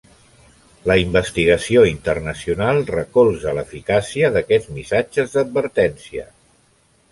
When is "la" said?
0.91-0.95